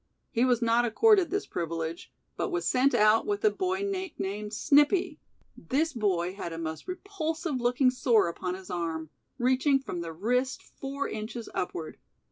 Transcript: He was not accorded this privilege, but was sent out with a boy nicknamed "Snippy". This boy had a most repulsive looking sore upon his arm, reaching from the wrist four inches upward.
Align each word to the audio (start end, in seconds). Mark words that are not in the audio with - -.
He 0.31 0.45
was 0.45 0.63
not 0.63 0.83
accorded 0.83 1.29
this 1.29 1.45
privilege, 1.45 2.11
but 2.35 2.49
was 2.49 2.67
sent 2.67 2.95
out 2.95 3.27
with 3.27 3.45
a 3.45 3.51
boy 3.51 3.83
nicknamed 3.83 4.51
"Snippy". 4.51 5.19
This 5.55 5.93
boy 5.93 6.33
had 6.33 6.51
a 6.51 6.57
most 6.57 6.87
repulsive 6.87 7.61
looking 7.61 7.91
sore 7.91 8.27
upon 8.27 8.55
his 8.55 8.71
arm, 8.71 9.11
reaching 9.37 9.77
from 9.77 10.01
the 10.01 10.11
wrist 10.11 10.63
four 10.63 11.07
inches 11.07 11.49
upward. 11.53 11.99